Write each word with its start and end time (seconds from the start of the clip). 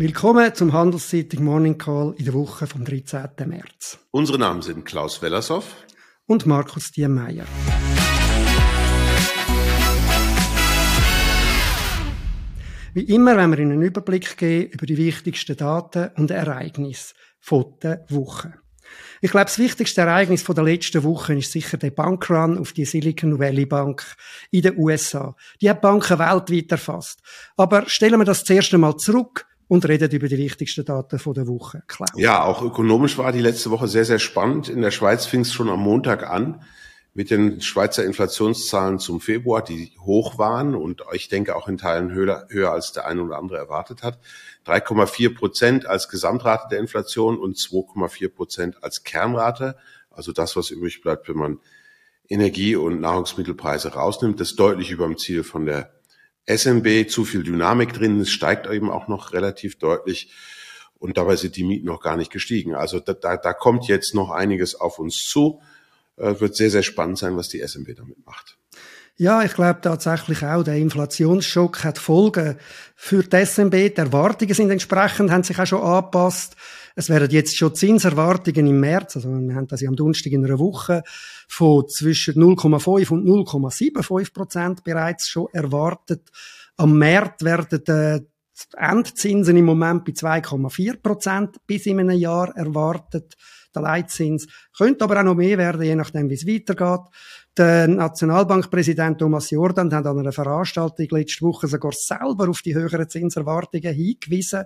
Willkommen 0.00 0.54
zum 0.54 0.72
Handelszeitung 0.72 1.44
Morning 1.44 1.76
Call 1.76 2.14
in 2.16 2.24
der 2.24 2.32
Woche 2.32 2.66
vom 2.66 2.86
13. 2.86 3.20
März. 3.44 3.98
Unsere 4.10 4.38
Namen 4.38 4.62
sind 4.62 4.86
Klaus 4.86 5.20
Wellershoff 5.20 5.76
und 6.24 6.46
Markus 6.46 6.90
Diemeyer. 6.90 7.44
Wie 12.94 13.14
immer 13.14 13.36
wenn 13.36 13.50
wir 13.50 13.58
Ihnen 13.58 13.72
einen 13.72 13.82
Überblick 13.82 14.38
geben 14.38 14.72
über 14.72 14.86
die 14.86 14.96
wichtigsten 14.96 15.58
Daten 15.58 16.08
und 16.16 16.30
Ereignisse 16.30 17.12
von 17.38 17.74
der 17.82 18.06
Woche. 18.08 18.54
Ich 19.20 19.32
glaube, 19.32 19.44
das 19.44 19.58
wichtigste 19.58 20.00
Ereignis 20.00 20.42
von 20.42 20.54
der 20.54 20.64
letzten 20.64 21.04
Woche 21.04 21.34
ist 21.34 21.52
sicher 21.52 21.76
der 21.76 21.90
Bankrun 21.90 22.56
auf 22.56 22.72
die 22.72 22.86
Silicon 22.86 23.38
Valley 23.38 23.66
Bank 23.66 24.16
in 24.50 24.62
den 24.62 24.78
USA. 24.78 25.36
Die 25.60 25.68
hat 25.68 25.82
Banken 25.82 26.18
weltweit 26.18 26.72
erfasst. 26.72 27.20
Aber 27.58 27.86
stellen 27.86 28.18
wir 28.18 28.24
das 28.24 28.44
zuerst 28.44 28.72
einmal 28.72 28.96
zurück 28.96 29.46
und 29.70 29.86
reden 29.86 30.10
über 30.10 30.26
die 30.26 30.36
wichtigsten 30.36 30.84
Daten 30.84 31.20
von 31.20 31.32
der 31.32 31.46
Woche. 31.46 31.84
Klaus. 31.86 32.10
Ja, 32.16 32.42
auch 32.42 32.60
ökonomisch 32.60 33.18
war 33.18 33.30
die 33.30 33.40
letzte 33.40 33.70
Woche 33.70 33.86
sehr, 33.86 34.04
sehr 34.04 34.18
spannend. 34.18 34.68
In 34.68 34.82
der 34.82 34.90
Schweiz 34.90 35.26
fing 35.26 35.42
es 35.42 35.52
schon 35.52 35.68
am 35.68 35.78
Montag 35.78 36.28
an 36.28 36.64
mit 37.14 37.30
den 37.30 37.60
Schweizer 37.60 38.04
Inflationszahlen 38.04 38.98
zum 38.98 39.20
Februar, 39.20 39.62
die 39.62 39.92
hoch 40.00 40.38
waren 40.38 40.74
und 40.74 41.04
ich 41.12 41.28
denke 41.28 41.54
auch 41.54 41.68
in 41.68 41.78
Teilen 41.78 42.10
höher, 42.10 42.48
höher 42.48 42.72
als 42.72 42.90
der 42.90 43.06
eine 43.06 43.22
oder 43.22 43.38
andere 43.38 43.58
erwartet 43.58 44.02
hat. 44.02 44.18
3,4 44.66 45.36
Prozent 45.36 45.86
als 45.86 46.08
Gesamtrate 46.08 46.66
der 46.68 46.80
Inflation 46.80 47.38
und 47.38 47.56
2,4 47.56 48.28
Prozent 48.28 48.82
als 48.82 49.04
Kernrate. 49.04 49.76
Also 50.10 50.32
das, 50.32 50.56
was 50.56 50.70
übrig 50.70 51.00
bleibt, 51.00 51.28
wenn 51.28 51.36
man 51.36 51.58
Energie- 52.28 52.74
und 52.74 53.00
Nahrungsmittelpreise 53.00 53.92
rausnimmt, 53.92 54.40
das 54.40 54.50
ist 54.50 54.58
deutlich 54.58 54.90
über 54.90 55.06
dem 55.06 55.16
Ziel 55.16 55.44
von 55.44 55.64
der 55.64 55.92
SNB 56.46 57.08
zu 57.08 57.24
viel 57.24 57.42
Dynamik 57.42 57.92
drin. 57.92 58.20
Es 58.20 58.30
steigt 58.30 58.66
eben 58.66 58.90
auch 58.90 59.08
noch 59.08 59.32
relativ 59.32 59.78
deutlich. 59.78 60.32
Und 60.98 61.16
dabei 61.16 61.36
sind 61.36 61.56
die 61.56 61.64
Mieten 61.64 61.86
noch 61.86 62.00
gar 62.00 62.16
nicht 62.16 62.30
gestiegen. 62.30 62.74
Also 62.74 63.00
da, 63.00 63.14
da, 63.14 63.36
da 63.36 63.52
kommt 63.52 63.86
jetzt 63.88 64.14
noch 64.14 64.30
einiges 64.30 64.74
auf 64.74 64.98
uns 64.98 65.16
zu. 65.26 65.62
Äh, 66.16 66.40
wird 66.40 66.54
sehr, 66.54 66.70
sehr 66.70 66.82
spannend 66.82 67.18
sein, 67.18 67.36
was 67.36 67.48
die 67.48 67.66
SNB 67.66 67.94
damit 67.96 68.24
macht. 68.26 68.58
Ja, 69.16 69.42
ich 69.42 69.52
glaube 69.52 69.80
tatsächlich 69.82 70.42
auch, 70.42 70.62
der 70.62 70.76
Inflationsschock 70.76 71.84
hat 71.84 71.98
Folgen 71.98 72.56
für 72.96 73.22
die 73.22 73.44
SNB. 73.44 73.72
Die 73.72 73.96
Erwartungen 73.96 74.54
sind 74.54 74.70
entsprechend, 74.70 75.30
haben 75.30 75.42
sich 75.42 75.58
auch 75.58 75.66
schon 75.66 75.82
angepasst. 75.82 76.56
Es 76.96 77.08
werden 77.08 77.30
jetzt 77.30 77.56
schon 77.56 77.74
Zinserwartungen 77.74 78.66
im 78.66 78.80
März, 78.80 79.16
also 79.16 79.28
wir 79.28 79.54
haben 79.54 79.66
das 79.68 79.80
ja 79.80 79.88
am 79.88 79.96
Donnerstag 79.96 80.32
in 80.32 80.44
einer 80.44 80.58
Woche, 80.58 81.02
von 81.48 81.88
zwischen 81.88 82.34
0,5 82.34 83.10
und 83.10 83.26
0,75 83.26 84.32
Prozent 84.32 84.84
bereits 84.84 85.28
schon 85.28 85.48
erwartet. 85.52 86.28
Am 86.76 86.98
März 86.98 87.42
werden 87.42 87.86
äh, 87.86 88.20
Endzinsen 88.76 89.56
im 89.56 89.64
Moment 89.64 90.04
bei 90.04 90.12
2,4 90.12 91.00
Prozent 91.02 91.56
bis 91.66 91.86
in 91.86 92.00
einem 92.00 92.18
Jahr 92.18 92.54
erwartet. 92.56 93.36
Der 93.74 93.82
Leitzins 93.82 94.48
könnte 94.76 95.04
aber 95.04 95.20
auch 95.20 95.24
noch 95.24 95.34
mehr 95.36 95.58
werden, 95.58 95.82
je 95.82 95.94
nachdem, 95.94 96.28
wie 96.28 96.34
es 96.34 96.46
weitergeht. 96.46 97.06
Der 97.56 97.88
Nationalbankpräsident 97.88 99.18
Thomas 99.18 99.50
Jordan 99.50 99.92
hat 99.94 100.06
an 100.06 100.18
einer 100.18 100.32
Veranstaltung 100.32 101.06
letzte 101.10 101.44
Woche 101.44 101.68
sogar 101.68 101.92
selber 101.92 102.48
auf 102.48 102.62
die 102.62 102.74
höheren 102.74 103.08
Zinserwartungen 103.08 103.94
hingewiesen. 103.94 104.64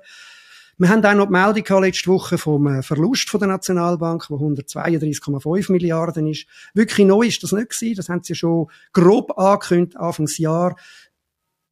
Wir 0.77 0.89
haben 0.89 1.05
auch 1.05 1.15
noch 1.15 1.27
die 1.27 1.33
Meldung 1.33 1.83
letzte 1.83 2.11
Woche 2.11 2.37
vom 2.37 2.67
äh, 2.67 2.83
Verlust 2.83 3.33
der 3.33 3.47
Nationalbank, 3.47 4.29
wo 4.29 4.37
132,5 4.37 5.71
Milliarden 5.71 6.27
ist. 6.27 6.47
Wirklich 6.75 7.07
neu 7.07 7.27
ist 7.27 7.43
das 7.45 7.53
nicht 7.53 7.71
gewesen. 7.71 7.95
Das 7.95 8.09
haben 8.09 8.25
sie 8.25 8.35
schon 8.35 8.67
grob 8.93 9.39
angekündigt, 9.39 9.97
Anfangsjahr. 9.97 10.75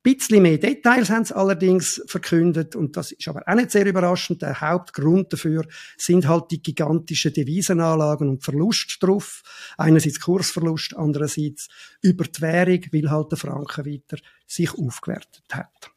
Bisschen 0.03 0.43
mehr 0.43 0.59
Details 0.59 1.11
haben 1.11 1.25
sie 1.25 1.37
allerdings 1.37 2.03
verkündet 2.07 2.75
und 2.75 2.97
das 2.97 3.13
ist 3.13 3.29
aber 3.29 3.45
auch 3.47 3.55
nicht 3.55 3.71
sehr 3.71 3.87
überraschend. 3.87 4.43
Der 4.43 4.61
Hauptgrund 4.61 5.33
dafür 5.33 5.65
sind 5.97 6.27
halt 6.27 6.51
die 6.51 6.61
gigantischen 6.61 7.33
Devisenanlagen 7.33 8.29
und 8.29 8.43
Verlust 8.43 8.97
drauf. 9.01 9.43
Einerseits 9.79 10.19
Kursverlust, 10.19 10.97
andererseits 10.97 11.69
über 12.01 12.25
die 12.25 12.41
Währung, 12.41 12.81
weil 12.91 13.11
halt 13.11 13.31
der 13.31 13.39
Franken 13.39 13.87
weiter 13.87 14.21
sich 14.45 14.77
aufgewertet 14.77 15.45
hat. 15.53 15.92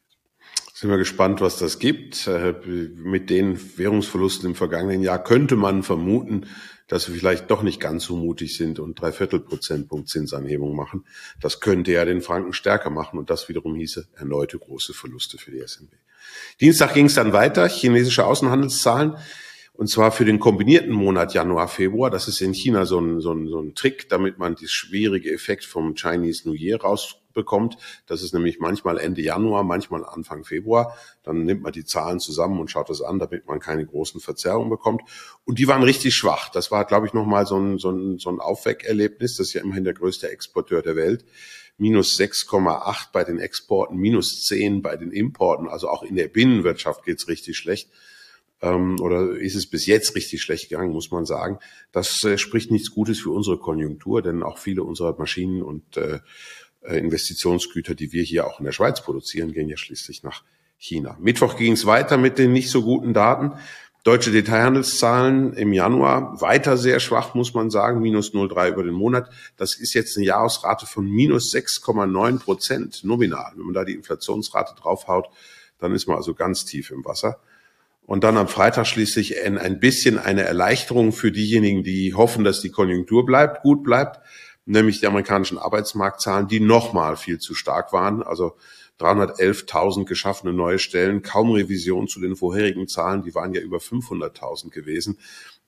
Sind 0.78 0.90
wir 0.90 0.98
gespannt, 0.98 1.40
was 1.40 1.58
das 1.58 1.78
gibt. 1.78 2.26
Äh, 2.26 2.52
mit 2.66 3.30
den 3.30 3.58
Währungsverlusten 3.78 4.50
im 4.50 4.54
vergangenen 4.54 5.00
Jahr 5.00 5.24
könnte 5.24 5.56
man 5.56 5.82
vermuten, 5.82 6.48
dass 6.86 7.08
wir 7.08 7.16
vielleicht 7.16 7.50
doch 7.50 7.62
nicht 7.62 7.80
ganz 7.80 8.04
so 8.04 8.14
mutig 8.14 8.58
sind 8.58 8.78
und 8.78 9.00
drei 9.00 9.10
Viertel 9.10 9.40
Prozentpunkt 9.40 10.10
Zinsanhebung 10.10 10.76
machen. 10.76 11.06
Das 11.40 11.60
könnte 11.60 11.92
ja 11.92 12.04
den 12.04 12.20
Franken 12.20 12.52
stärker 12.52 12.90
machen 12.90 13.18
und 13.18 13.30
das 13.30 13.48
wiederum 13.48 13.74
hieße 13.74 14.08
erneute 14.16 14.58
große 14.58 14.92
Verluste 14.92 15.38
für 15.38 15.50
die 15.50 15.66
SNB. 15.66 15.92
Dienstag 16.60 16.92
ging 16.92 17.06
es 17.06 17.14
dann 17.14 17.32
weiter. 17.32 17.66
Chinesische 17.70 18.26
Außenhandelszahlen. 18.26 19.16
Und 19.72 19.88
zwar 19.88 20.12
für 20.12 20.26
den 20.26 20.40
kombinierten 20.40 20.92
Monat 20.92 21.32
Januar, 21.32 21.68
Februar. 21.68 22.10
Das 22.10 22.28
ist 22.28 22.42
in 22.42 22.52
China 22.52 22.84
so 22.84 23.00
ein, 23.00 23.22
so 23.22 23.32
ein, 23.32 23.48
so 23.48 23.60
ein 23.60 23.74
Trick, 23.74 24.10
damit 24.10 24.36
man 24.36 24.56
das 24.60 24.72
schwierige 24.72 25.32
Effekt 25.32 25.64
vom 25.64 25.94
Chinese 25.94 26.46
New 26.46 26.54
Year 26.54 26.82
raus 26.82 27.16
bekommt. 27.36 27.76
Das 28.06 28.24
ist 28.24 28.34
nämlich 28.34 28.58
manchmal 28.58 28.98
Ende 28.98 29.22
Januar, 29.22 29.62
manchmal 29.62 30.04
Anfang 30.04 30.42
Februar. 30.42 30.96
Dann 31.22 31.44
nimmt 31.44 31.62
man 31.62 31.72
die 31.72 31.84
Zahlen 31.84 32.18
zusammen 32.18 32.58
und 32.58 32.68
schaut 32.68 32.90
das 32.90 33.00
an, 33.00 33.20
damit 33.20 33.46
man 33.46 33.60
keine 33.60 33.86
großen 33.86 34.20
Verzerrungen 34.20 34.70
bekommt. 34.70 35.02
Und 35.44 35.60
die 35.60 35.68
waren 35.68 35.84
richtig 35.84 36.16
schwach. 36.16 36.48
Das 36.48 36.72
war, 36.72 36.84
glaube 36.84 37.06
ich, 37.06 37.12
nochmal 37.12 37.46
so 37.46 37.56
ein, 37.56 37.78
so 37.78 37.90
ein, 37.92 38.18
so 38.18 38.30
ein 38.30 38.40
Aufweckerlebnis. 38.40 39.36
Das 39.36 39.46
ist 39.46 39.52
ja 39.52 39.62
immerhin 39.62 39.84
der 39.84 39.94
größte 39.94 40.28
Exporteur 40.28 40.82
der 40.82 40.96
Welt 40.96 41.24
minus 41.78 42.18
6,8 42.18 43.12
bei 43.12 43.24
den 43.24 43.38
Exporten, 43.38 43.98
minus 43.98 44.44
10 44.44 44.82
bei 44.82 44.96
den 44.96 45.10
Importen. 45.10 45.68
Also 45.68 45.88
auch 45.88 46.02
in 46.02 46.16
der 46.16 46.28
Binnenwirtschaft 46.28 47.04
geht's 47.04 47.28
richtig 47.28 47.56
schlecht. 47.56 47.90
Ähm, 48.62 48.96
oder 49.00 49.36
ist 49.36 49.54
es 49.54 49.68
bis 49.68 49.86
jetzt 49.86 50.14
richtig 50.14 50.40
schlecht 50.40 50.70
gegangen, 50.70 50.92
muss 50.92 51.10
man 51.10 51.26
sagen. 51.26 51.58
Das 51.92 52.24
äh, 52.24 52.38
spricht 52.38 52.70
nichts 52.70 52.90
Gutes 52.90 53.20
für 53.20 53.30
unsere 53.30 53.58
Konjunktur, 53.58 54.22
denn 54.22 54.42
auch 54.42 54.58
viele 54.58 54.82
unserer 54.82 55.16
Maschinen 55.18 55.62
und 55.62 55.96
äh, 55.98 56.20
Investitionsgüter, 56.82 57.94
die 57.94 58.12
wir 58.12 58.22
hier 58.22 58.46
auch 58.46 58.60
in 58.60 58.64
der 58.64 58.72
Schweiz 58.72 59.02
produzieren, 59.02 59.52
gehen 59.52 59.68
ja 59.68 59.76
schließlich 59.76 60.22
nach 60.22 60.42
China. 60.78 61.16
Mittwoch 61.20 61.56
ging 61.56 61.72
es 61.72 61.86
weiter 61.86 62.16
mit 62.16 62.38
den 62.38 62.52
nicht 62.52 62.70
so 62.70 62.82
guten 62.82 63.14
Daten. 63.14 63.52
Deutsche 64.04 64.30
Detailhandelszahlen 64.30 65.54
im 65.54 65.72
Januar 65.72 66.40
weiter 66.40 66.76
sehr 66.76 67.00
schwach, 67.00 67.34
muss 67.34 67.54
man 67.54 67.70
sagen, 67.70 68.00
minus 68.00 68.32
0,3 68.32 68.68
über 68.68 68.84
den 68.84 68.94
Monat. 68.94 69.30
Das 69.56 69.74
ist 69.74 69.94
jetzt 69.94 70.16
eine 70.16 70.26
Jahresrate 70.26 70.86
von 70.86 71.10
minus 71.10 71.52
6,9 71.52 72.38
Prozent 72.38 73.02
nominal. 73.02 73.52
Wenn 73.56 73.64
man 73.64 73.74
da 73.74 73.84
die 73.84 73.94
Inflationsrate 73.94 74.76
draufhaut, 74.80 75.28
dann 75.80 75.92
ist 75.92 76.06
man 76.06 76.16
also 76.16 76.34
ganz 76.34 76.64
tief 76.64 76.92
im 76.92 77.04
Wasser. 77.04 77.40
Und 78.06 78.22
dann 78.22 78.36
am 78.36 78.46
Freitag 78.46 78.86
schließlich 78.86 79.42
ein, 79.42 79.58
ein 79.58 79.80
bisschen 79.80 80.18
eine 80.18 80.42
Erleichterung 80.42 81.10
für 81.10 81.32
diejenigen, 81.32 81.82
die 81.82 82.14
hoffen, 82.14 82.44
dass 82.44 82.60
die 82.60 82.70
Konjunktur 82.70 83.26
bleibt, 83.26 83.62
gut 83.62 83.82
bleibt 83.82 84.20
nämlich 84.66 85.00
die 85.00 85.06
amerikanischen 85.06 85.58
Arbeitsmarktzahlen, 85.58 86.48
die 86.48 86.60
nochmal 86.60 87.16
viel 87.16 87.38
zu 87.38 87.54
stark 87.54 87.92
waren. 87.92 88.22
Also 88.22 88.56
311.000 89.00 90.04
geschaffene 90.04 90.52
neue 90.52 90.78
Stellen, 90.78 91.22
kaum 91.22 91.52
Revision 91.52 92.08
zu 92.08 92.20
den 92.20 92.36
vorherigen 92.36 92.88
Zahlen, 92.88 93.22
die 93.22 93.34
waren 93.34 93.54
ja 93.54 93.60
über 93.60 93.78
500.000 93.78 94.70
gewesen. 94.70 95.18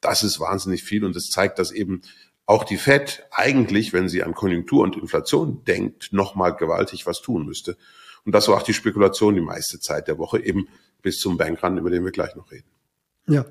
Das 0.00 0.22
ist 0.22 0.40
wahnsinnig 0.40 0.82
viel 0.82 1.04
und 1.04 1.16
es 1.16 1.30
zeigt, 1.30 1.58
dass 1.58 1.70
eben 1.70 2.02
auch 2.46 2.64
die 2.64 2.78
Fed 2.78 3.26
eigentlich, 3.30 3.92
wenn 3.92 4.08
sie 4.08 4.22
an 4.22 4.34
Konjunktur 4.34 4.82
und 4.82 4.96
Inflation 4.96 5.64
denkt, 5.64 6.12
nochmal 6.12 6.56
gewaltig 6.56 7.06
was 7.06 7.20
tun 7.20 7.44
müsste. 7.44 7.76
Und 8.24 8.34
das 8.34 8.48
war 8.48 8.56
auch 8.56 8.62
die 8.62 8.74
Spekulation 8.74 9.34
die 9.34 9.40
meiste 9.40 9.80
Zeit 9.80 10.08
der 10.08 10.18
Woche, 10.18 10.40
eben 10.40 10.68
bis 11.02 11.20
zum 11.20 11.36
Bankrun, 11.36 11.78
über 11.78 11.90
den 11.90 12.04
wir 12.04 12.10
gleich 12.10 12.34
noch 12.36 12.50
reden. 12.50 12.68
Ja. 13.26 13.44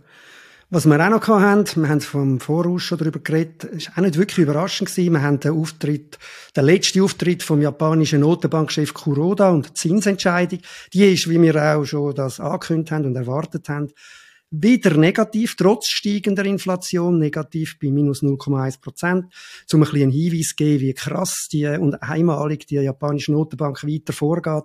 Was 0.70 0.86
wir 0.86 1.00
auch 1.00 1.10
noch 1.10 1.26
haben, 1.30 1.66
wir 1.78 1.88
haben 1.88 2.02
vom 2.02 2.42
Voraus 2.42 2.84
schon 2.84 2.98
darüber 2.98 3.20
geredet, 3.20 3.64
ist 3.64 3.92
auch 3.96 4.02
nicht 4.02 4.18
wirklich 4.18 4.40
überraschend 4.40 4.90
gewesen. 4.90 5.14
Wir 5.14 5.22
haben 5.22 5.40
den 5.40 5.54
Auftritt, 5.54 6.20
den 6.58 6.66
letzten 6.66 7.00
Auftritt 7.04 7.42
vom 7.42 7.62
japanischen 7.62 8.20
Notenbankchef 8.20 8.94
Kuroda 8.94 9.52
und 9.52 9.70
die 9.70 9.74
Zinsentscheidung. 9.76 10.60
Die 10.92 11.06
ist, 11.06 11.30
wie 11.30 11.42
wir 11.42 11.56
auch 11.56 11.86
schon 11.86 12.14
das 12.16 12.42
angekündigt 12.42 12.92
haben 12.92 13.06
und 13.06 13.16
erwartet 13.16 13.70
haben, 13.70 13.94
wieder 14.50 14.98
negativ, 14.98 15.56
trotz 15.56 15.88
steigender 15.88 16.44
Inflation, 16.44 17.18
negativ 17.18 17.80
bei 17.80 17.90
minus 17.90 18.22
0,1 18.22 18.82
Prozent. 18.82 19.34
Zum 19.68 19.84
ein 19.84 19.90
bisschen 19.90 20.04
einen 20.04 20.12
Hinweis 20.12 20.56
geben, 20.58 20.82
wie 20.82 20.94
krass 20.94 21.48
die 21.50 21.66
und 21.66 21.96
einmalig 22.04 22.68
die 22.68 22.76
japanische 22.76 23.32
Notenbank 23.32 23.86
weiter 23.86 24.12
vorgeht 24.12 24.64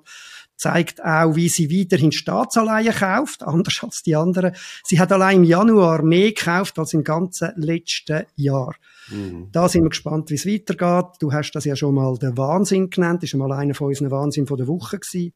zeigt 0.62 1.04
auch, 1.04 1.34
wie 1.34 1.48
sie 1.48 1.70
weiterhin 1.70 2.12
Staatsanleihen 2.12 2.94
kauft, 2.94 3.42
anders 3.42 3.80
als 3.82 4.02
die 4.02 4.14
anderen. 4.14 4.52
Sie 4.84 5.00
hat 5.00 5.10
allein 5.10 5.38
im 5.38 5.44
Januar 5.44 6.02
mehr 6.02 6.28
gekauft 6.28 6.78
als 6.78 6.94
im 6.94 7.02
ganzen 7.02 7.50
letzten 7.56 8.24
Jahr. 8.36 8.76
Mhm. 9.08 9.48
Da 9.50 9.68
sind 9.68 9.82
wir 9.82 9.90
gespannt, 9.90 10.30
wie 10.30 10.34
es 10.34 10.46
weitergeht. 10.46 11.16
Du 11.18 11.32
hast 11.32 11.50
das 11.52 11.64
ja 11.64 11.74
schon 11.74 11.96
mal 11.96 12.16
den 12.16 12.38
Wahnsinn 12.38 12.90
genannt, 12.90 13.22
das 13.22 13.30
ist 13.30 13.36
mal 13.36 13.52
einer 13.52 13.74
von 13.74 13.88
unseren 13.88 14.12
Wahnsinn 14.12 14.46
von 14.46 14.56
der 14.56 14.68
Woche 14.68 14.98
gewesen. 15.00 15.32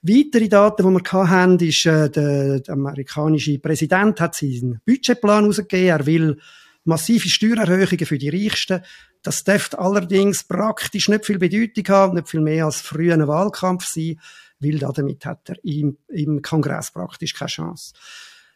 Weitere 0.00 0.48
Daten, 0.48 0.82
die 0.82 1.04
wir 1.04 1.30
haben, 1.30 1.58
ist, 1.58 1.84
äh, 1.84 2.08
der, 2.08 2.60
der 2.60 2.74
amerikanische 2.74 3.58
Präsident 3.58 4.20
hat 4.20 4.34
seinen 4.34 4.80
Budgetplan 4.86 5.42
herausgegeben. 5.42 5.88
Er 5.88 6.06
will 6.06 6.38
massive 6.84 7.28
Steuererhöhungen 7.28 8.06
für 8.06 8.16
die 8.16 8.30
Reichsten. 8.30 8.80
Das 9.22 9.44
dürfte 9.44 9.78
allerdings 9.78 10.44
praktisch 10.44 11.08
nicht 11.08 11.26
viel 11.26 11.38
Bedeutung 11.38 11.88
haben, 11.88 12.14
nicht 12.14 12.28
viel 12.28 12.40
mehr 12.40 12.66
als 12.66 12.80
früher 12.80 13.26
Wahlkampf 13.26 13.86
sein. 13.86 14.20
weil 14.60 14.78
damit 14.78 15.24
hat 15.24 15.48
er 15.50 15.56
im, 15.64 15.98
im 16.08 16.42
Kongress 16.42 16.90
praktisch 16.90 17.34
keine 17.34 17.48
Chance. 17.48 17.92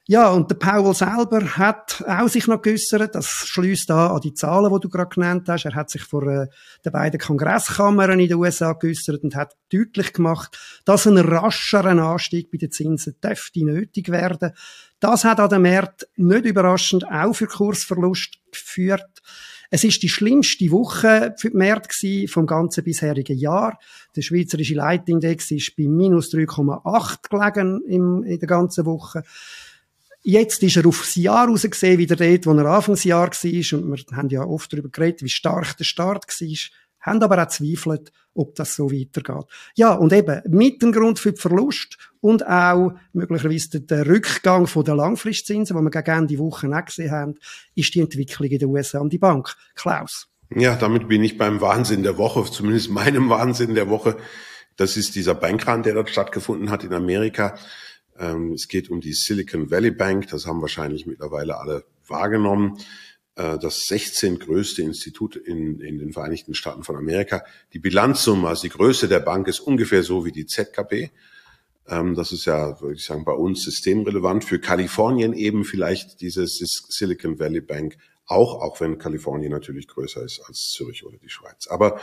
Ja, 0.09 0.31
und 0.31 0.51
der 0.51 0.57
Powell 0.57 0.95
selber 0.95 1.45
hat 1.57 2.03
auch 2.09 2.29
sich 2.29 2.49
noch 2.49 2.61
geäussert. 2.61 3.15
Das 3.15 3.29
schließt 3.29 3.89
da 3.89 4.09
an 4.09 4.21
die 4.21 4.35
Zahlen, 4.35 4.73
die 4.75 4.81
du 4.81 4.89
gerade 4.89 5.15
genannt 5.15 5.49
hast. 5.49 5.65
Er 5.65 5.77
hat 5.77 5.91
sich 5.91 6.03
vor 6.03 6.25
äh, 6.25 6.49
den 6.85 6.91
beiden 6.93 7.21
Kongresskammern 7.21 8.19
in 8.19 8.29
den 8.29 8.37
USA 8.37 8.73
geäussert 8.73 9.23
und 9.23 9.37
hat 9.37 9.55
deutlich 9.73 10.13
gemacht, 10.13 10.59
dass 10.85 11.07
ein 11.07 11.19
rascherer 11.19 11.91
Anstieg 11.91 12.51
bei 12.51 12.59
den 12.59 12.73
Zinsen 12.73 13.15
dürfte 13.23 13.65
nötig 13.65 14.09
werden. 14.09 14.51
Das 14.99 15.25
hat 15.25 15.39
an 15.39 15.51
den 15.51 15.63
Märkten 15.63 16.09
nicht 16.17 16.47
überraschend 16.47 17.07
auch 17.09 17.35
für 17.35 17.47
Kursverlust 17.47 18.39
geführt. 18.51 19.23
Es 19.75 19.85
ist 19.85 20.03
die 20.03 20.11
schlimmste 20.11 20.71
Woche 20.71 21.35
für 21.39 21.49
die 21.49 21.57
Märkte 21.57 22.29
vom 22.29 22.47
ganzen 22.47 22.85
bisherigen 22.85 23.39
Jahr. 23.39 23.79
Der 24.15 24.21
schweizerische 24.21 24.75
Leitindex 24.75 25.51
ist 25.51 25.75
bei 25.77 25.85
minus 25.85 26.31
3,8 26.31 27.31
gelegen 27.31 27.81
in 27.87 28.39
der 28.39 28.47
ganzen 28.47 28.85
Woche. 28.85 29.23
Jetzt 30.23 30.63
ist 30.63 30.77
er 30.77 30.87
aufs 30.87 31.15
Jahr 31.15 31.49
rausgesehen, 31.49 31.97
wieder 31.97 32.17
dort, 32.17 32.45
wo 32.45 32.53
er 32.53 32.67
Anfangsjahr 32.67 33.31
war. 33.31 33.79
Und 33.79 34.11
wir 34.11 34.17
haben 34.17 34.29
ja 34.29 34.45
oft 34.45 34.71
darüber 34.71 34.91
geredet, 34.91 35.23
wie 35.23 35.31
stark 35.31 35.75
der 35.79 35.85
Start 35.85 36.27
war. 36.29 36.57
Haben 37.03 37.23
aber 37.23 37.43
auch 37.43 37.49
zweifelt, 37.49 38.13
ob 38.35 38.55
das 38.55 38.75
so 38.75 38.91
weitergeht. 38.91 39.47
Ja, 39.75 39.93
und 39.95 40.13
eben, 40.13 40.41
mit 40.49 40.83
dem 40.83 40.93
Grund 40.93 41.19
für 41.19 41.33
den 41.33 41.39
Verlust 41.39 41.99
und 42.21 42.47
auch 42.47 42.95
möglicherweise 43.13 43.81
der 43.81 44.07
Rückgang 44.07 44.69
der 44.85 44.95
Langfristzinsen, 44.95 45.77
die 45.77 45.83
wir 45.83 45.91
gegen 45.91 46.19
Ende 46.19 46.39
Woche 46.39 46.69
auch 46.69 46.85
gesehen 46.85 47.11
haben, 47.11 47.35
ist 47.75 47.95
die 47.95 48.01
Entwicklung 48.01 48.49
in 48.49 48.59
den 48.59 48.69
USA 48.69 49.01
um 49.01 49.11
die 49.11 49.19
Bank. 49.19 49.55
Klaus. 49.75 50.29
Ja, 50.55 50.77
damit 50.77 51.09
bin 51.09 51.25
ich 51.25 51.39
beim 51.39 51.61
Wahnsinn 51.61 52.03
der 52.03 52.19
Woche, 52.19 52.45
zumindest 52.51 52.91
meinem 52.91 53.29
Wahnsinn 53.29 53.75
der 53.75 53.89
Woche. 53.89 54.17
Das 54.77 54.97
ist 54.97 55.15
dieser 55.15 55.35
Bankrun, 55.35 55.83
der 55.83 55.95
dort 55.95 56.11
stattgefunden 56.11 56.71
hat 56.71 56.85
in 56.85 56.95
Amerika. 56.95 57.57
Ähm, 58.19 58.53
es 58.53 58.69
geht 58.69 58.91
um 58.91 59.01
die 59.01 59.13
Silicon 59.13 59.71
Valley 59.71 59.91
Bank, 59.91 60.29
das 60.29 60.47
haben 60.47 60.61
wahrscheinlich 60.61 61.07
mittlerweile 61.07 61.59
alle 61.59 61.85
wahrgenommen. 62.07 62.79
Äh, 63.37 63.59
das 63.59 63.85
16 63.87 64.39
größte 64.39 64.83
Institut 64.83 65.37
in, 65.37 65.81
in 65.81 65.99
den 65.99 66.13
Vereinigten 66.13 66.55
Staaten 66.55 66.85
von 66.85 66.97
Amerika. 66.97 67.45
Die 67.73 67.79
Bilanzsumme, 67.79 68.49
also 68.49 68.63
die 68.63 68.69
Größe 68.69 69.09
der 69.09 69.21
Bank 69.21 69.49
ist 69.49 69.61
ungefähr 69.61 70.03
so 70.03 70.25
wie 70.25 70.33
die 70.33 70.47
ZKP. 70.47 71.11
Ähm, 71.89 72.15
das 72.15 72.33
ist 72.33 72.45
ja, 72.45 72.81
würde 72.81 72.97
ich 72.97 73.05
sagen, 73.05 73.25
bei 73.25 73.33
uns 73.33 73.63
systemrelevant. 73.63 74.45
Für 74.45 74.59
Kalifornien 74.59 75.33
eben 75.33 75.65
vielleicht 75.65 76.21
diese 76.21 76.47
Silicon 76.47 77.39
Valley 77.39 77.61
Bank 77.61 77.97
auch, 78.27 78.61
auch 78.61 78.81
wenn 78.81 78.99
Kalifornien 78.99 79.51
natürlich 79.51 79.89
größer 79.89 80.23
ist 80.23 80.41
als 80.47 80.71
Zürich 80.75 81.05
oder 81.05 81.19
die 81.19 81.29
Schweiz. 81.29 81.67
Aber 81.69 82.01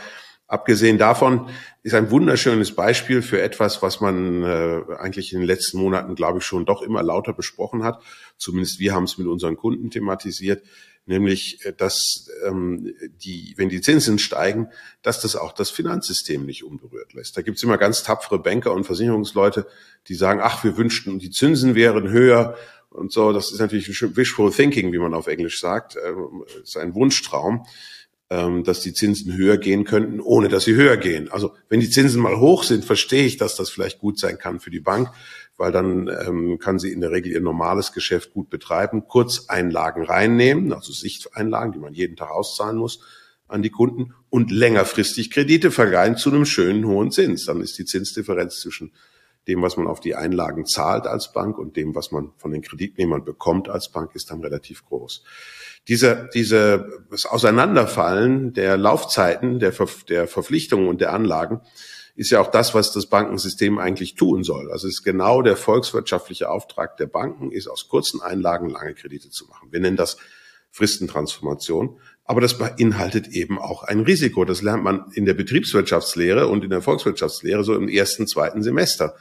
Abgesehen 0.50 0.98
davon 0.98 1.48
ist 1.84 1.94
ein 1.94 2.10
wunderschönes 2.10 2.74
Beispiel 2.74 3.22
für 3.22 3.40
etwas, 3.40 3.82
was 3.82 4.00
man 4.00 4.42
äh, 4.42 4.82
eigentlich 4.98 5.32
in 5.32 5.38
den 5.38 5.46
letzten 5.46 5.78
Monaten, 5.78 6.16
glaube 6.16 6.38
ich, 6.38 6.44
schon 6.44 6.64
doch 6.64 6.82
immer 6.82 7.04
lauter 7.04 7.32
besprochen 7.32 7.84
hat. 7.84 8.02
Zumindest 8.36 8.80
wir 8.80 8.92
haben 8.92 9.04
es 9.04 9.16
mit 9.16 9.28
unseren 9.28 9.56
Kunden 9.56 9.92
thematisiert, 9.92 10.64
nämlich, 11.10 11.64
äh, 11.66 11.74
dass 11.74 12.30
ähm, 12.46 12.94
die, 13.22 13.52
wenn 13.56 13.68
die 13.68 13.82
Zinsen 13.82 14.18
steigen, 14.18 14.68
dass 15.02 15.20
das 15.20 15.36
auch 15.36 15.52
das 15.52 15.68
Finanzsystem 15.68 16.46
nicht 16.46 16.64
unberührt 16.64 17.12
lässt. 17.12 17.36
Da 17.36 17.42
gibt's 17.42 17.62
immer 17.62 17.76
ganz 17.76 18.02
tapfere 18.02 18.38
Banker 18.38 18.72
und 18.72 18.84
Versicherungsleute, 18.84 19.66
die 20.08 20.14
sagen, 20.14 20.40
ach, 20.42 20.64
wir 20.64 20.78
wünschten, 20.78 21.18
die 21.18 21.30
Zinsen 21.30 21.74
wären 21.74 22.08
höher 22.08 22.56
und 22.88 23.12
so. 23.12 23.32
Das 23.32 23.52
ist 23.52 23.60
natürlich 23.60 23.88
wishful 24.16 24.50
thinking, 24.50 24.92
wie 24.92 24.98
man 24.98 25.12
auf 25.12 25.26
Englisch 25.26 25.60
sagt. 25.60 25.96
Das 25.96 26.04
ähm, 26.04 26.44
ist 26.62 26.76
ein 26.78 26.94
Wunschtraum 26.94 27.66
dass 28.30 28.80
die 28.80 28.92
Zinsen 28.92 29.36
höher 29.36 29.58
gehen 29.58 29.82
könnten, 29.84 30.20
ohne 30.20 30.48
dass 30.48 30.62
sie 30.62 30.76
höher 30.76 30.96
gehen. 30.96 31.32
Also 31.32 31.52
wenn 31.68 31.80
die 31.80 31.90
Zinsen 31.90 32.22
mal 32.22 32.38
hoch 32.38 32.62
sind, 32.62 32.84
verstehe 32.84 33.24
ich, 33.24 33.38
dass 33.38 33.56
das 33.56 33.70
vielleicht 33.70 33.98
gut 33.98 34.20
sein 34.20 34.38
kann 34.38 34.60
für 34.60 34.70
die 34.70 34.78
Bank, 34.78 35.10
weil 35.56 35.72
dann 35.72 36.08
ähm, 36.08 36.60
kann 36.60 36.78
sie 36.78 36.92
in 36.92 37.00
der 37.00 37.10
Regel 37.10 37.32
ihr 37.32 37.40
normales 37.40 37.90
Geschäft 37.92 38.32
gut 38.32 38.48
betreiben, 38.48 39.08
Kurzeinlagen 39.08 40.04
reinnehmen, 40.04 40.72
also 40.72 40.92
Sichteinlagen, 40.92 41.72
die 41.72 41.80
man 41.80 41.92
jeden 41.92 42.14
Tag 42.14 42.30
auszahlen 42.30 42.76
muss 42.76 43.00
an 43.48 43.62
die 43.62 43.70
Kunden 43.70 44.14
und 44.28 44.52
längerfristig 44.52 45.32
Kredite 45.32 45.72
verleihen 45.72 46.16
zu 46.16 46.30
einem 46.30 46.46
schönen 46.46 46.86
hohen 46.86 47.10
Zins. 47.10 47.46
Dann 47.46 47.60
ist 47.60 47.78
die 47.78 47.84
Zinsdifferenz 47.84 48.60
zwischen 48.60 48.92
dem, 49.48 49.62
was 49.62 49.76
man 49.76 49.86
auf 49.86 50.00
die 50.00 50.14
Einlagen 50.14 50.66
zahlt 50.66 51.06
als 51.06 51.32
Bank 51.32 51.58
und 51.58 51.76
dem, 51.76 51.94
was 51.94 52.12
man 52.12 52.32
von 52.36 52.52
den 52.52 52.62
Kreditnehmern 52.62 53.24
bekommt 53.24 53.68
als 53.68 53.90
Bank, 53.90 54.14
ist 54.14 54.30
dann 54.30 54.40
relativ 54.40 54.84
groß. 54.84 55.24
Diese, 55.88 56.28
diese, 56.34 57.04
das 57.10 57.26
Auseinanderfallen 57.26 58.52
der 58.52 58.76
Laufzeiten, 58.76 59.58
der, 59.58 59.72
Ver, 59.72 59.88
der 60.08 60.28
Verpflichtungen 60.28 60.88
und 60.88 61.00
der 61.00 61.12
Anlagen 61.12 61.62
ist 62.16 62.30
ja 62.30 62.40
auch 62.40 62.50
das, 62.50 62.74
was 62.74 62.92
das 62.92 63.06
Bankensystem 63.06 63.78
eigentlich 63.78 64.14
tun 64.14 64.44
soll. 64.44 64.70
Also 64.70 64.86
es 64.86 64.94
ist 64.98 65.04
genau 65.04 65.40
der 65.40 65.56
volkswirtschaftliche 65.56 66.50
Auftrag 66.50 66.98
der 66.98 67.06
Banken, 67.06 67.50
ist 67.50 67.66
aus 67.66 67.88
kurzen 67.88 68.20
Einlagen 68.20 68.68
lange 68.68 68.94
Kredite 68.94 69.30
zu 69.30 69.46
machen. 69.46 69.72
Wir 69.72 69.80
nennen 69.80 69.96
das 69.96 70.18
Fristentransformation. 70.70 71.98
Aber 72.30 72.40
das 72.40 72.58
beinhaltet 72.58 73.26
eben 73.26 73.58
auch 73.58 73.82
ein 73.82 73.98
Risiko. 73.98 74.44
Das 74.44 74.62
lernt 74.62 74.84
man 74.84 75.10
in 75.14 75.24
der 75.24 75.34
Betriebswirtschaftslehre 75.34 76.46
und 76.46 76.62
in 76.62 76.70
der 76.70 76.80
Volkswirtschaftslehre 76.80 77.64
so 77.64 77.74
im 77.74 77.88
ersten, 77.88 78.28
zweiten 78.28 78.62
Semester. 78.62 79.16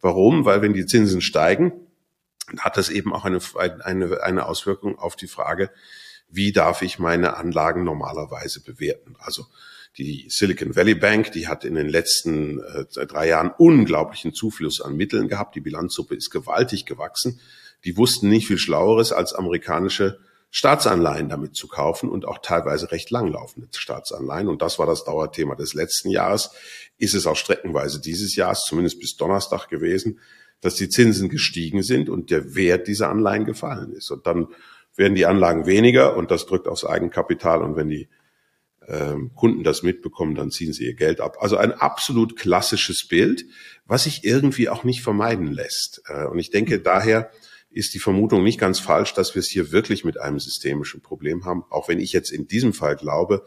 Warum? 0.00 0.46
Weil 0.46 0.62
wenn 0.62 0.72
die 0.72 0.86
Zinsen 0.86 1.20
steigen, 1.20 1.74
hat 2.58 2.78
das 2.78 2.88
eben 2.88 3.12
auch 3.12 3.26
eine, 3.26 3.38
eine, 3.84 4.22
eine 4.22 4.46
Auswirkung 4.46 4.98
auf 4.98 5.14
die 5.14 5.26
Frage, 5.26 5.72
wie 6.30 6.52
darf 6.52 6.80
ich 6.80 6.98
meine 6.98 7.36
Anlagen 7.36 7.84
normalerweise 7.84 8.62
bewerten? 8.62 9.14
Also 9.18 9.44
die 9.98 10.24
Silicon 10.30 10.74
Valley 10.74 10.94
Bank, 10.94 11.32
die 11.32 11.48
hat 11.48 11.66
in 11.66 11.74
den 11.74 11.90
letzten 11.90 12.60
äh, 12.60 13.06
drei 13.06 13.28
Jahren 13.28 13.52
unglaublichen 13.58 14.32
Zufluss 14.32 14.80
an 14.80 14.96
Mitteln 14.96 15.28
gehabt. 15.28 15.54
Die 15.54 15.60
Bilanzsuppe 15.60 16.14
ist 16.14 16.30
gewaltig 16.30 16.86
gewachsen. 16.86 17.40
Die 17.84 17.98
wussten 17.98 18.30
nicht 18.30 18.46
viel 18.46 18.56
Schlaueres 18.56 19.12
als 19.12 19.34
amerikanische 19.34 20.18
Staatsanleihen 20.56 21.28
damit 21.28 21.56
zu 21.56 21.66
kaufen 21.66 22.08
und 22.08 22.28
auch 22.28 22.38
teilweise 22.38 22.92
recht 22.92 23.10
langlaufende 23.10 23.66
Staatsanleihen. 23.72 24.46
Und 24.46 24.62
das 24.62 24.78
war 24.78 24.86
das 24.86 25.02
Dauerthema 25.02 25.56
des 25.56 25.74
letzten 25.74 26.10
Jahres. 26.10 26.52
Ist 26.96 27.14
es 27.14 27.26
auch 27.26 27.34
streckenweise 27.34 28.00
dieses 28.00 28.36
Jahres, 28.36 28.62
zumindest 28.64 29.00
bis 29.00 29.16
Donnerstag 29.16 29.66
gewesen, 29.66 30.20
dass 30.60 30.76
die 30.76 30.88
Zinsen 30.88 31.28
gestiegen 31.28 31.82
sind 31.82 32.08
und 32.08 32.30
der 32.30 32.54
Wert 32.54 32.86
dieser 32.86 33.08
Anleihen 33.08 33.46
gefallen 33.46 33.94
ist. 33.94 34.12
Und 34.12 34.28
dann 34.28 34.46
werden 34.94 35.16
die 35.16 35.26
Anlagen 35.26 35.66
weniger 35.66 36.16
und 36.16 36.30
das 36.30 36.46
drückt 36.46 36.68
aufs 36.68 36.84
Eigenkapital. 36.84 37.60
Und 37.60 37.74
wenn 37.74 37.88
die 37.88 38.08
ähm, 38.86 39.32
Kunden 39.34 39.64
das 39.64 39.82
mitbekommen, 39.82 40.36
dann 40.36 40.52
ziehen 40.52 40.72
sie 40.72 40.86
ihr 40.86 40.94
Geld 40.94 41.20
ab. 41.20 41.38
Also 41.40 41.56
ein 41.56 41.72
absolut 41.72 42.36
klassisches 42.36 43.08
Bild, 43.08 43.44
was 43.86 44.04
sich 44.04 44.22
irgendwie 44.22 44.68
auch 44.68 44.84
nicht 44.84 45.02
vermeiden 45.02 45.50
lässt. 45.50 46.02
Äh, 46.06 46.26
und 46.26 46.38
ich 46.38 46.50
denke, 46.50 46.78
daher 46.78 47.32
ist 47.74 47.94
die 47.94 47.98
Vermutung 47.98 48.44
nicht 48.44 48.60
ganz 48.60 48.78
falsch, 48.78 49.14
dass 49.14 49.34
wir 49.34 49.40
es 49.40 49.48
hier 49.48 49.72
wirklich 49.72 50.04
mit 50.04 50.20
einem 50.20 50.38
systemischen 50.38 51.02
Problem 51.02 51.44
haben. 51.44 51.64
Auch 51.70 51.88
wenn 51.88 51.98
ich 51.98 52.12
jetzt 52.12 52.30
in 52.30 52.46
diesem 52.46 52.72
Fall 52.72 52.96
glaube, 52.96 53.44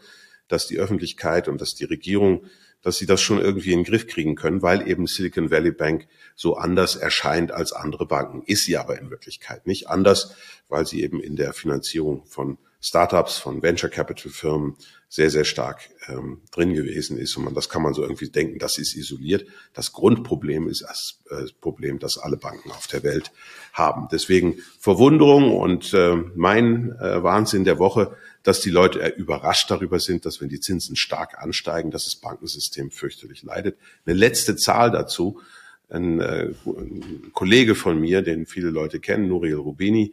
dass 0.48 0.66
die 0.66 0.78
Öffentlichkeit 0.78 1.48
und 1.48 1.60
dass 1.60 1.70
die 1.70 1.84
Regierung, 1.84 2.44
dass 2.82 2.98
sie 2.98 3.06
das 3.06 3.20
schon 3.20 3.40
irgendwie 3.40 3.72
in 3.72 3.80
den 3.80 3.84
Griff 3.84 4.06
kriegen 4.06 4.34
können, 4.34 4.62
weil 4.62 4.88
eben 4.88 5.06
Silicon 5.06 5.50
Valley 5.50 5.72
Bank 5.72 6.06
so 6.36 6.56
anders 6.56 6.94
erscheint 6.94 7.52
als 7.52 7.72
andere 7.72 8.06
Banken. 8.06 8.42
Ist 8.46 8.64
sie 8.64 8.76
aber 8.76 8.98
in 9.00 9.10
Wirklichkeit 9.10 9.66
nicht 9.66 9.88
anders, 9.88 10.34
weil 10.68 10.86
sie 10.86 11.02
eben 11.02 11.20
in 11.20 11.36
der 11.36 11.52
Finanzierung 11.54 12.24
von 12.26 12.58
Startups, 12.80 13.38
von 13.38 13.62
Venture 13.62 13.90
Capital 13.90 14.30
Firmen 14.30 14.76
sehr, 15.08 15.30
sehr 15.30 15.44
stark 15.44 15.88
ähm, 16.08 16.42
drin 16.52 16.74
gewesen 16.74 17.18
ist. 17.18 17.36
Und 17.36 17.44
man, 17.44 17.54
das 17.54 17.68
kann 17.68 17.82
man 17.82 17.94
so 17.94 18.02
irgendwie 18.02 18.28
denken, 18.28 18.58
das 18.58 18.78
ist 18.78 18.94
isoliert. 18.94 19.46
Das 19.72 19.92
Grundproblem 19.92 20.68
ist 20.68 20.82
das 20.82 21.18
äh, 21.30 21.46
Problem, 21.60 21.98
das 21.98 22.18
alle 22.18 22.36
Banken 22.36 22.70
auf 22.70 22.86
der 22.86 23.02
Welt 23.02 23.32
haben. 23.72 24.08
Deswegen 24.12 24.58
Verwunderung 24.78 25.56
und 25.56 25.92
äh, 25.94 26.14
mein 26.36 26.92
äh, 27.00 27.22
Wahnsinn 27.22 27.64
der 27.64 27.78
Woche, 27.78 28.14
dass 28.42 28.60
die 28.60 28.70
Leute 28.70 29.06
überrascht 29.16 29.70
darüber 29.70 29.98
sind, 29.98 30.24
dass 30.24 30.40
wenn 30.40 30.48
die 30.48 30.60
Zinsen 30.60 30.94
stark 30.94 31.42
ansteigen, 31.42 31.90
dass 31.90 32.04
das 32.04 32.16
Bankensystem 32.16 32.90
fürchterlich 32.90 33.42
leidet. 33.42 33.78
Eine 34.06 34.14
letzte 34.14 34.56
Zahl 34.56 34.90
dazu. 34.90 35.40
Ein, 35.88 36.20
äh, 36.20 36.52
ein 36.66 37.30
Kollege 37.32 37.74
von 37.74 37.98
mir, 37.98 38.20
den 38.20 38.44
viele 38.44 38.68
Leute 38.68 39.00
kennen, 39.00 39.26
Nuriel 39.26 39.56
Rubini, 39.56 40.12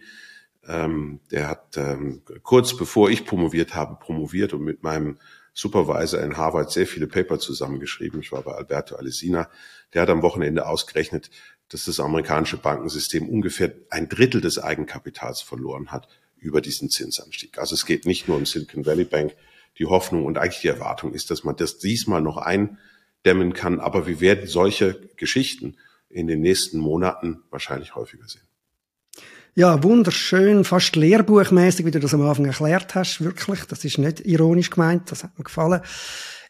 ähm, 0.68 1.20
der 1.32 1.50
hat 1.50 1.78
ähm, 1.78 2.22
kurz 2.44 2.76
bevor 2.76 3.10
ich 3.10 3.26
promoviert 3.26 3.76
habe, 3.76 3.96
promoviert 3.96 4.54
und 4.54 4.64
mit 4.64 4.84
meinem 4.84 5.18
Supervisor 5.54 6.22
in 6.22 6.38
Harvard 6.38 6.72
sehr 6.72 6.86
viele 6.86 7.08
Paper 7.08 7.40
zusammengeschrieben. 7.40 8.20
Ich 8.20 8.32
war 8.32 8.42
bei 8.42 8.52
Alberto 8.52 8.96
Alesina. 8.96 9.50
Der 9.94 10.02
hat 10.02 10.10
am 10.10 10.22
Wochenende 10.22 10.68
ausgerechnet, 10.68 11.30
dass 11.70 11.86
das 11.86 12.00
amerikanische 12.00 12.58
Bankensystem 12.58 13.30
ungefähr 13.30 13.74
ein 13.90 14.10
Drittel 14.10 14.42
des 14.42 14.60
Eigenkapitals 14.60 15.42
verloren 15.42 15.92
hat 15.92 16.08
über 16.38 16.62
diesen 16.62 16.90
Zinsanstieg. 16.90 17.58
Also 17.58 17.74
es 17.74 17.86
geht 17.86 18.06
nicht 18.06 18.28
nur 18.28 18.38
um 18.38 18.46
Silicon 18.46 18.86
Valley 18.86 19.06
Bank. 19.06 19.36
Die 19.78 19.86
Hoffnung 19.86 20.26
und 20.26 20.38
eigentlich 20.38 20.62
die 20.62 20.70
Erwartung 20.70 21.14
ist, 21.14 21.32
dass 21.32 21.44
man 21.44 21.56
das 21.56 21.80
diesmal 21.80 22.22
noch 22.22 22.38
eindämmen 22.38 23.54
kann. 23.54 23.80
Aber 23.80 24.08
wir 24.08 24.22
werden 24.22 24.48
solche 24.48 25.10
Geschichten 25.18 25.78
in 26.10 26.28
den 26.28 26.42
nächsten 26.42 26.80
Monaten 26.80 27.44
wahrscheinlich 27.50 27.96
häufiger 27.96 28.28
sehen. 28.28 28.48
Ja, 29.58 29.82
wunderschön, 29.84 30.66
fast 30.66 30.98
lehrbuchmäßig, 30.98 31.86
wie 31.86 31.92
du 31.92 32.02
das 32.02 32.14
am 32.14 32.22
Anfang 32.24 32.44
erklärt 32.44 32.94
hast, 32.94 33.22
wirklich. 33.22 33.64
Das 33.64 33.86
ist 33.86 33.98
nicht 33.98 34.20
ironisch 34.26 34.70
gemeint, 34.70 35.10
das 35.10 35.24
hat 35.24 35.38
mir 35.38 35.46
gefallen. 35.46 35.80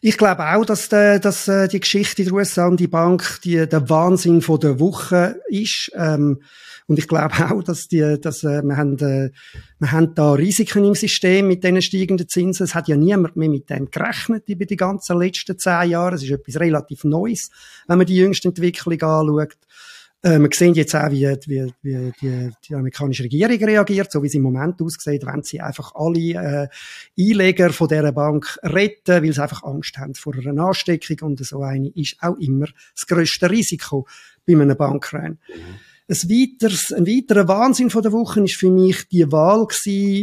Ich 0.00 0.18
glaube 0.18 0.44
auch, 0.44 0.64
dass, 0.64 0.88
der, 0.88 1.20
dass 1.20 1.46
äh, 1.46 1.68
die 1.68 1.78
Geschichte 1.78 2.24
den 2.24 2.32
USA 2.32 2.66
um 2.66 2.76
die 2.76 2.88
Bank 2.88 3.38
die, 3.44 3.68
der 3.68 3.88
Wahnsinn 3.88 4.42
von 4.42 4.58
der 4.58 4.80
Woche 4.80 5.40
ist. 5.46 5.92
Ähm, 5.94 6.42
und 6.88 6.98
ich 6.98 7.06
glaube 7.06 7.32
auch, 7.48 7.62
dass 7.62 7.86
die, 7.86 8.20
dass 8.20 8.42
äh, 8.42 8.62
wir 8.62 8.76
haben, 8.76 8.98
äh, 8.98 9.30
wir 9.78 9.92
haben 9.92 10.16
da 10.16 10.32
Risiken 10.32 10.84
im 10.84 10.96
System 10.96 11.46
mit 11.46 11.62
diesen 11.62 11.82
steigenden 11.82 12.28
Zinsen. 12.28 12.64
Es 12.64 12.74
hat 12.74 12.88
ja 12.88 12.96
niemand 12.96 13.36
mehr 13.36 13.48
mit 13.48 13.70
dem 13.70 13.88
gerechnet 13.88 14.48
über 14.48 14.66
die 14.66 14.76
ganzen 14.76 15.16
letzten 15.16 15.56
zehn 15.56 15.90
Jahre. 15.90 16.16
Es 16.16 16.24
ist 16.24 16.30
etwas 16.32 16.58
relativ 16.58 17.04
Neues, 17.04 17.50
wenn 17.86 17.98
man 17.98 18.06
die 18.08 18.16
jüngste 18.16 18.48
Entwicklung 18.48 19.00
anschaut. 19.00 19.58
Äh, 20.26 20.40
wir 20.40 20.48
sehen 20.52 20.74
jetzt 20.74 20.94
auch, 20.96 21.08
wie, 21.12 21.24
wie, 21.46 21.72
wie 21.82 22.12
die, 22.20 22.50
die 22.68 22.74
amerikanische 22.74 23.22
Regierung 23.22 23.62
reagiert, 23.62 24.10
so 24.10 24.20
wie 24.24 24.28
sie 24.28 24.38
im 24.38 24.42
Moment 24.42 24.82
aussieht, 24.82 25.24
wenn 25.24 25.44
sie 25.44 25.60
einfach 25.60 25.94
alle 25.94 26.18
äh, 26.18 26.68
Einleger 27.16 27.72
von 27.72 27.86
dieser 27.86 28.10
Bank 28.10 28.58
retten, 28.64 29.22
weil 29.22 29.32
sie 29.32 29.40
einfach 29.40 29.62
Angst 29.62 29.96
haben 29.98 30.14
vor 30.14 30.34
einer 30.34 30.64
Ansteckung 30.64 31.30
und 31.30 31.46
so 31.46 31.62
eine 31.62 31.90
ist 31.90 32.16
auch 32.20 32.36
immer 32.38 32.66
das 32.92 33.06
grösste 33.06 33.48
Risiko 33.48 34.04
bei 34.44 34.54
einem 34.54 34.76
Bankrun. 34.76 35.38
Mhm. 35.48 35.64
Ein, 36.08 36.16
weiteres, 36.16 36.92
ein 36.92 37.06
weiterer 37.06 37.46
Wahnsinn 37.46 37.90
von 37.90 38.02
der 38.02 38.12
Woche 38.12 38.40
ist 38.42 38.56
für 38.56 38.70
mich 38.70 39.06
die 39.08 39.30
Wahl 39.30 39.68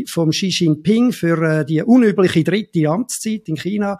von 0.07 0.29
Xi 0.31 0.47
Jinping 0.47 1.13
für 1.13 1.59
äh, 1.59 1.65
die 1.65 1.81
unübliche 1.81 2.43
dritte 2.43 2.89
Amtszeit 2.89 3.47
in 3.47 3.55
China. 3.55 3.99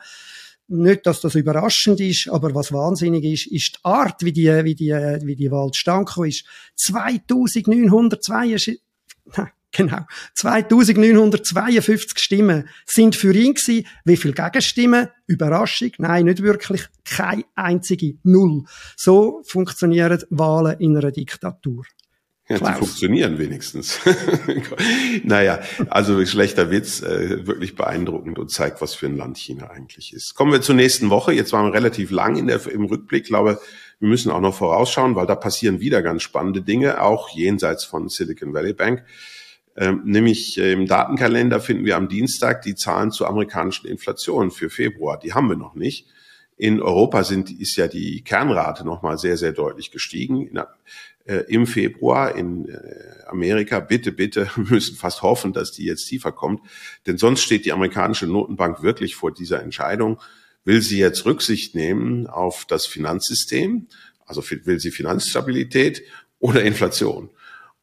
Nicht, 0.68 1.06
dass 1.06 1.22
das 1.22 1.36
überraschend 1.36 2.00
ist, 2.00 2.30
aber 2.30 2.56
was 2.56 2.72
wahnsinnig 2.72 3.24
ist, 3.26 3.48
ist 3.48 3.76
die 3.76 3.80
Art, 3.84 4.24
wie 4.24 4.32
die, 4.32 4.48
wie 4.64 4.76
die, 4.76 4.92
wie 4.92 5.36
die 5.36 5.52
Wahl 5.52 5.72
zustande 5.72 6.28
ist. 6.28 6.46
2962, 6.78 8.82
genau, 9.72 10.06
2952 10.36 12.18
Stimmen 12.18 12.70
sind 12.86 13.16
für 13.16 13.34
ihn 13.34 13.54
gewesen. 13.54 13.86
Wie 14.06 14.18
viele 14.18 14.34
Gegenstimmen? 14.34 15.10
Überraschung? 15.28 15.92
Nein, 15.98 16.26
nicht 16.26 16.42
wirklich. 16.42 16.88
Keine 17.04 17.46
einzige. 17.56 18.18
Null. 18.24 18.64
So 18.96 19.42
funktionieren 19.46 20.24
Wahlen 20.30 20.80
in 20.80 20.98
einer 20.98 21.12
Diktatur. 21.12 21.86
Ja, 22.62 22.72
die 22.72 22.78
funktionieren 22.80 23.38
wenigstens. 23.38 24.00
naja, 25.24 25.60
also 25.90 26.26
schlechter 26.26 26.72
Witz, 26.72 27.02
äh, 27.02 27.46
wirklich 27.48 27.76
beeindruckend 27.76 28.40
und 28.40 28.52
zeigt, 28.52 28.82
was 28.82 28.94
für 28.96 29.08
ein 29.08 29.18
Land 29.18 29.38
China 29.38 29.70
eigentlich 29.70 30.14
ist. 30.14 30.36
Kommen 30.36 30.52
wir 30.52 30.62
zur 30.62 30.76
nächsten 30.76 31.10
Woche. 31.10 31.34
Jetzt 31.34 31.54
waren 31.54 31.66
wir 31.66 31.74
relativ 31.74 32.12
lang 32.12 32.36
in 32.38 32.48
der, 32.48 32.66
im 32.68 32.86
Rückblick. 32.86 33.24
Ich 33.24 33.30
glaube, 33.30 33.60
wir 34.00 34.10
müssen 34.10 34.32
auch 34.32 34.42
noch 34.42 34.56
vorausschauen, 34.56 35.16
weil 35.16 35.28
da 35.28 35.36
passieren 35.36 35.80
wieder 35.80 36.02
ganz 36.02 36.24
spannende 36.24 36.62
Dinge, 36.62 37.02
auch 37.02 37.30
jenseits 37.30 37.86
von 37.86 38.10
Silicon 38.10 38.54
Valley 38.54 38.74
Bank. 38.74 39.04
Ähm, 39.76 40.02
nämlich 40.06 40.58
äh, 40.60 40.74
im 40.74 40.86
Datenkalender 40.86 41.60
finden 41.60 41.86
wir 41.86 41.98
am 41.98 42.08
Dienstag 42.08 42.62
die 42.62 42.76
Zahlen 42.76 43.12
zur 43.12 43.28
amerikanischen 43.28 43.88
Inflation 43.88 44.52
für 44.52 44.70
Februar. 44.70 45.18
Die 45.18 45.34
haben 45.34 45.50
wir 45.50 45.56
noch 45.56 45.74
nicht. 45.74 46.08
In 46.64 46.82
Europa 46.82 47.26
sind, 47.26 47.52
ist 47.52 47.76
ja 47.76 47.90
die 47.90 48.24
Kernrate 48.24 48.86
nochmal 48.86 49.18
sehr, 49.18 49.36
sehr 49.36 49.52
deutlich 49.52 49.92
gestiegen. 49.92 50.48
In, 50.48 50.62
äh, 51.26 51.44
Im 51.50 51.68
Februar 51.68 52.38
in 52.38 52.70
äh, 52.70 53.26
Amerika, 53.28 53.82
bitte, 53.82 54.14
bitte, 54.14 54.50
müssen 54.56 54.96
fast 54.96 55.24
hoffen, 55.24 55.52
dass 55.52 55.74
die 55.74 55.84
jetzt 55.84 56.06
tiefer 56.06 56.32
kommt. 56.32 56.62
Denn 57.06 57.18
sonst 57.18 57.42
steht 57.42 57.66
die 57.66 57.74
amerikanische 57.74 58.28
Notenbank 58.28 58.82
wirklich 58.82 59.16
vor 59.16 59.34
dieser 59.34 59.62
Entscheidung. 59.62 60.22
Will 60.64 60.82
sie 60.82 61.00
jetzt 61.00 61.26
Rücksicht 61.26 61.76
nehmen 61.76 62.28
auf 62.28 62.64
das 62.64 62.86
Finanzsystem? 62.86 63.88
Also 64.26 64.42
will 64.50 64.80
sie 64.80 64.92
Finanzstabilität 64.92 66.02
oder 66.40 66.64
Inflation? 66.64 67.30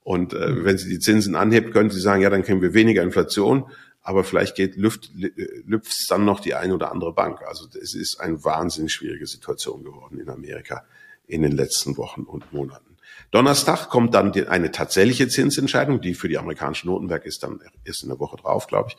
Und 0.02 0.32
äh, 0.32 0.48
mhm. 0.48 0.64
wenn 0.64 0.78
sie 0.78 0.88
die 0.88 1.00
Zinsen 1.00 1.34
anhebt, 1.34 1.74
können 1.74 1.90
sie 1.90 2.00
sagen, 2.00 2.22
ja, 2.22 2.30
dann 2.30 2.44
kriegen 2.44 2.62
wir 2.62 2.72
weniger 2.72 3.02
Inflation, 3.02 3.66
aber 4.02 4.24
vielleicht 4.24 4.54
geht 4.54 4.76
lüft, 4.76 5.10
lüpft 5.14 6.10
dann 6.10 6.24
noch 6.24 6.40
die 6.40 6.54
eine 6.54 6.74
oder 6.74 6.90
andere 6.90 7.12
Bank. 7.12 7.42
Also 7.46 7.66
es 7.80 7.94
ist 7.94 8.20
eine 8.20 8.42
wahnsinnig 8.44 8.92
schwierige 8.92 9.26
Situation 9.26 9.84
geworden 9.84 10.18
in 10.18 10.28
Amerika 10.28 10.84
in 11.26 11.42
den 11.42 11.52
letzten 11.52 11.96
Wochen 11.96 12.22
und 12.22 12.52
Monaten. 12.52 12.96
Donnerstag 13.30 13.88
kommt 13.88 14.14
dann 14.14 14.32
die, 14.32 14.46
eine 14.48 14.72
tatsächliche 14.72 15.28
Zinsentscheidung, 15.28 16.00
die 16.00 16.14
für 16.14 16.28
die 16.28 16.38
amerikanische 16.38 16.86
Notenwerk 16.86 17.26
ist 17.26 17.42
dann 17.42 17.60
erst 17.84 18.02
in 18.02 18.08
der 18.08 18.18
Woche 18.18 18.36
drauf, 18.36 18.66
glaube 18.66 18.90
ich. 18.90 18.96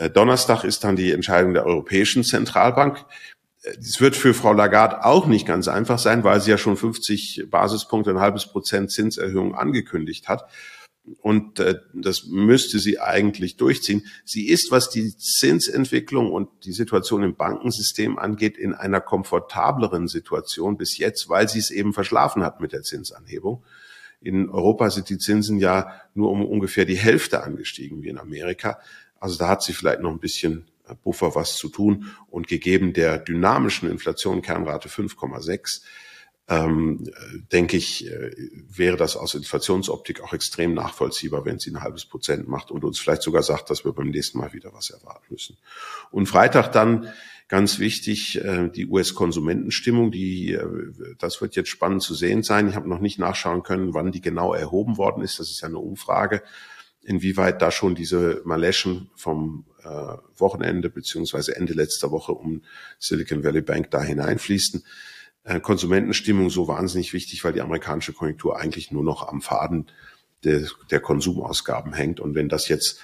Äh, 0.00 0.10
Donnerstag 0.10 0.64
ist 0.64 0.82
dann 0.82 0.96
die 0.96 1.12
Entscheidung 1.12 1.54
der 1.54 1.66
Europäischen 1.66 2.24
Zentralbank 2.24 3.04
es 3.64 4.00
wird 4.00 4.14
für 4.16 4.34
Frau 4.34 4.52
Lagarde 4.52 5.04
auch 5.04 5.26
nicht 5.26 5.46
ganz 5.46 5.68
einfach 5.68 5.98
sein, 5.98 6.24
weil 6.24 6.40
sie 6.40 6.50
ja 6.50 6.58
schon 6.58 6.76
50 6.76 7.46
Basispunkte, 7.50 8.10
ein 8.10 8.20
halbes 8.20 8.46
Prozent 8.46 8.90
Zinserhöhung 8.90 9.54
angekündigt 9.54 10.28
hat. 10.28 10.44
Und 11.20 11.58
äh, 11.58 11.80
das 11.92 12.24
müsste 12.24 12.78
sie 12.78 12.98
eigentlich 12.98 13.56
durchziehen. 13.56 14.06
Sie 14.24 14.48
ist, 14.48 14.70
was 14.70 14.88
die 14.88 15.14
Zinsentwicklung 15.16 16.32
und 16.32 16.48
die 16.64 16.72
Situation 16.72 17.22
im 17.22 17.34
Bankensystem 17.34 18.18
angeht, 18.18 18.56
in 18.56 18.72
einer 18.72 19.00
komfortableren 19.00 20.08
Situation 20.08 20.78
bis 20.78 20.96
jetzt, 20.96 21.28
weil 21.28 21.48
sie 21.48 21.58
es 21.58 21.70
eben 21.70 21.92
verschlafen 21.92 22.42
hat 22.42 22.60
mit 22.60 22.72
der 22.72 22.82
Zinsanhebung. 22.82 23.62
In 24.22 24.48
Europa 24.48 24.88
sind 24.88 25.10
die 25.10 25.18
Zinsen 25.18 25.58
ja 25.58 26.00
nur 26.14 26.30
um 26.30 26.44
ungefähr 26.44 26.86
die 26.86 26.96
Hälfte 26.96 27.42
angestiegen 27.42 28.02
wie 28.02 28.08
in 28.08 28.18
Amerika. 28.18 28.78
Also 29.20 29.36
da 29.36 29.48
hat 29.48 29.62
sie 29.62 29.74
vielleicht 29.74 30.00
noch 30.00 30.10
ein 30.10 30.20
bisschen 30.20 30.64
Buffer 31.02 31.34
was 31.34 31.56
zu 31.56 31.68
tun. 31.68 32.10
Und 32.30 32.48
gegeben 32.48 32.92
der 32.92 33.18
dynamischen 33.18 33.90
Inflation, 33.90 34.42
Kernrate 34.42 34.88
5,6, 34.88 35.82
ähm, 36.48 37.10
denke 37.52 37.76
ich, 37.76 38.06
äh, 38.06 38.30
wäre 38.68 38.96
das 38.96 39.16
aus 39.16 39.34
Inflationsoptik 39.34 40.20
auch 40.20 40.32
extrem 40.32 40.74
nachvollziehbar, 40.74 41.44
wenn 41.44 41.58
sie 41.58 41.70
ein 41.70 41.80
halbes 41.80 42.04
Prozent 42.04 42.48
macht 42.48 42.70
und 42.70 42.84
uns 42.84 42.98
vielleicht 42.98 43.22
sogar 43.22 43.42
sagt, 43.42 43.70
dass 43.70 43.84
wir 43.84 43.92
beim 43.92 44.10
nächsten 44.10 44.38
Mal 44.38 44.52
wieder 44.52 44.72
was 44.74 44.90
erwarten 44.90 45.24
müssen. 45.30 45.56
Und 46.10 46.26
Freitag 46.26 46.72
dann 46.72 47.08
ganz 47.48 47.78
wichtig 47.78 48.42
äh, 48.44 48.68
die 48.68 48.86
US-Konsumentenstimmung, 48.86 50.10
die 50.10 50.52
äh, 50.52 50.66
das 51.18 51.40
wird 51.40 51.56
jetzt 51.56 51.70
spannend 51.70 52.02
zu 52.02 52.14
sehen 52.14 52.42
sein. 52.42 52.68
Ich 52.68 52.74
habe 52.74 52.88
noch 52.88 53.00
nicht 53.00 53.18
nachschauen 53.18 53.62
können, 53.62 53.94
wann 53.94 54.12
die 54.12 54.20
genau 54.20 54.52
erhoben 54.52 54.98
worden 54.98 55.22
ist. 55.22 55.38
Das 55.38 55.50
ist 55.50 55.62
ja 55.62 55.68
eine 55.68 55.78
Umfrage 55.78 56.42
inwieweit 57.04 57.62
da 57.62 57.70
schon 57.70 57.94
diese 57.94 58.42
Maleschen 58.44 59.10
vom 59.14 59.66
äh, 59.82 59.88
Wochenende 60.36 60.90
beziehungsweise 60.90 61.56
Ende 61.56 61.74
letzter 61.74 62.10
Woche 62.10 62.32
um 62.32 62.62
Silicon 62.98 63.44
Valley 63.44 63.60
Bank 63.60 63.90
da 63.90 64.02
hineinfließen. 64.02 64.84
Äh, 65.44 65.60
Konsumentenstimmung 65.60 66.50
so 66.50 66.68
wahnsinnig 66.68 67.12
wichtig, 67.12 67.44
weil 67.44 67.52
die 67.52 67.60
amerikanische 67.60 68.14
Konjunktur 68.14 68.58
eigentlich 68.58 68.90
nur 68.90 69.04
noch 69.04 69.28
am 69.28 69.42
Faden 69.42 69.90
der, 70.42 70.62
der 70.90 71.00
Konsumausgaben 71.00 71.92
hängt. 71.92 72.18
Und 72.18 72.34
wenn 72.34 72.48
das 72.48 72.68
jetzt 72.68 73.00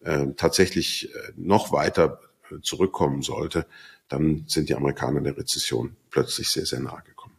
äh, 0.00 0.28
tatsächlich 0.36 1.14
äh, 1.14 1.18
noch 1.36 1.70
weiter 1.70 2.20
äh, 2.50 2.60
zurückkommen 2.62 3.22
sollte, 3.22 3.66
dann 4.08 4.44
sind 4.46 4.68
die 4.68 4.74
Amerikaner 4.74 5.20
der 5.20 5.36
Rezession 5.36 5.96
plötzlich 6.10 6.50
sehr, 6.50 6.66
sehr 6.66 6.80
nahe 6.80 7.02
gekommen. 7.02 7.36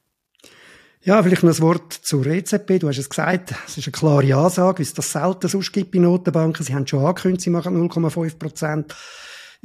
Ja, 1.02 1.22
vielleicht 1.22 1.44
noch 1.44 1.54
ein 1.54 1.62
Wort 1.62 1.92
zur 1.92 2.26
EZB. 2.26 2.80
Du 2.80 2.88
hast 2.88 2.98
es 2.98 3.10
gesagt, 3.10 3.54
es 3.68 3.78
ist 3.78 3.88
eine 3.88 3.92
klare 3.92 4.36
Ansage, 4.36 4.80
wie 4.80 4.84
es 4.84 4.94
das 4.94 5.12
selten 5.12 5.50
sonst 5.50 5.74
gibt 5.74 5.92
bei 5.92 6.00
Notenbanken. 6.00 6.64
Sie 6.64 6.74
haben 6.74 6.88
schon 6.88 7.04
angekündigt, 7.04 7.42
sie 7.42 7.50
machen 7.50 7.76
0,5 7.90 8.38
Prozent. 8.38 8.96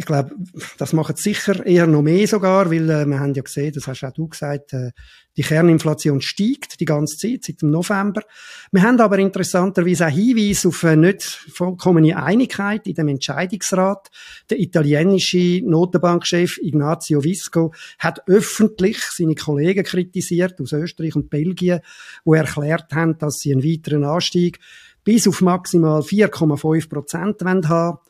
Ich 0.00 0.06
glaube, 0.06 0.30
das 0.78 0.92
machen 0.92 1.16
sicher 1.16 1.66
eher 1.66 1.88
noch 1.88 2.02
mehr 2.02 2.28
sogar, 2.28 2.70
weil 2.70 2.88
äh, 2.88 3.04
wir 3.04 3.18
haben 3.18 3.34
ja 3.34 3.42
gesehen, 3.42 3.72
das 3.74 3.88
hast 3.88 4.04
auch 4.04 4.12
du 4.12 4.28
gesagt, 4.28 4.72
äh, 4.72 4.92
die 5.36 5.42
Kerninflation 5.42 6.20
steigt 6.20 6.78
die 6.78 6.84
ganze 6.84 7.16
Zeit, 7.16 7.42
seit 7.42 7.62
dem 7.62 7.72
November. 7.72 8.22
Wir 8.70 8.82
haben 8.82 9.00
aber 9.00 9.18
interessanterweise 9.18 10.06
auch 10.06 10.10
Hinweise 10.10 10.68
auf 10.68 10.84
eine 10.84 11.08
nicht 11.08 11.24
vollkommene 11.24 12.16
Einigkeit 12.16 12.86
in 12.86 12.94
dem 12.94 13.08
Entscheidungsrat. 13.08 14.08
Der 14.48 14.60
italienische 14.60 15.62
Notenbankchef 15.64 16.58
Ignazio 16.58 17.24
Visco 17.24 17.74
hat 17.98 18.22
öffentlich 18.28 19.02
seine 19.02 19.34
Kollegen 19.34 19.82
kritisiert 19.82 20.60
aus 20.60 20.72
Österreich 20.74 21.16
und 21.16 21.28
Belgien, 21.28 21.80
wo 22.24 22.34
erklärt 22.34 22.92
haben, 22.92 23.18
dass 23.18 23.38
sie 23.40 23.50
einen 23.50 23.64
weiteren 23.64 24.04
Anstieg 24.04 24.60
bis 25.02 25.26
auf 25.26 25.40
maximal 25.40 26.02
4,5 26.02 26.88
Prozent 26.88 27.42
haben 27.42 27.64
äh, 27.64 28.07